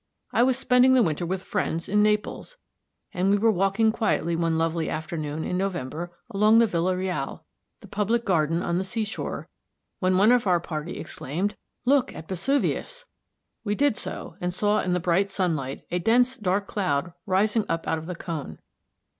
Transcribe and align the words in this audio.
I 0.33 0.41
was 0.41 0.57
spending 0.57 0.95
the 0.95 1.03
winter 1.03 1.27
with 1.27 1.43
friends 1.43 1.87
in 1.87 2.01
Naples, 2.01 2.57
and 3.13 3.29
we 3.29 3.37
were 3.37 3.51
walking 3.51 3.91
quietly 3.91 4.35
one 4.35 4.57
lovely 4.57 4.89
afternoon 4.89 5.43
in 5.43 5.59
November 5.59 6.11
along 6.31 6.57
the 6.57 6.65
Villa 6.65 6.97
Reale, 6.97 7.45
the 7.81 7.87
public 7.87 8.25
garden 8.25 8.63
on 8.63 8.79
the 8.79 8.83
sea 8.83 9.03
shore, 9.03 9.47
when 9.99 10.17
one 10.17 10.31
of 10.31 10.47
our 10.47 10.59
party 10.59 10.97
exclaimed, 10.97 11.55
"Look 11.85 12.15
at 12.15 12.27
Vesuvius!" 12.27 13.05
We 13.63 13.75
did 13.75 13.95
so, 13.95 14.37
and 14.41 14.51
saw 14.51 14.81
in 14.81 14.93
the 14.93 14.99
bright 14.99 15.29
sunlight 15.29 15.83
a 15.91 15.99
dense 15.99 16.35
dark 16.35 16.65
cloud 16.65 17.13
rising 17.27 17.63
up 17.69 17.87
out 17.87 17.99
of 17.99 18.07
the 18.07 18.15
cone. 18.15 18.57